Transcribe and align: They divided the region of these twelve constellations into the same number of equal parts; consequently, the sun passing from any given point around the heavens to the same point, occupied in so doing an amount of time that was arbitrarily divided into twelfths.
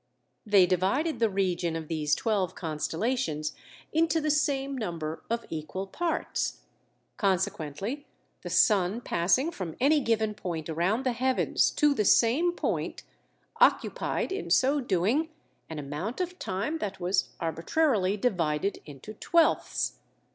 They 0.47 0.65
divided 0.65 1.19
the 1.19 1.29
region 1.29 1.75
of 1.75 1.87
these 1.87 2.15
twelve 2.15 2.55
constellations 2.55 3.53
into 3.93 4.19
the 4.19 4.31
same 4.31 4.75
number 4.75 5.21
of 5.29 5.45
equal 5.51 5.85
parts; 5.85 6.61
consequently, 7.17 8.07
the 8.41 8.49
sun 8.49 9.01
passing 9.01 9.51
from 9.51 9.75
any 9.79 9.99
given 9.99 10.33
point 10.33 10.69
around 10.69 11.05
the 11.05 11.13
heavens 11.13 11.69
to 11.73 11.93
the 11.93 12.03
same 12.05 12.51
point, 12.53 13.03
occupied 13.57 14.31
in 14.31 14.49
so 14.49 14.79
doing 14.81 15.29
an 15.69 15.77
amount 15.77 16.19
of 16.19 16.39
time 16.39 16.79
that 16.79 16.99
was 16.99 17.29
arbitrarily 17.39 18.17
divided 18.17 18.81
into 18.87 19.13
twelfths. 19.13 19.99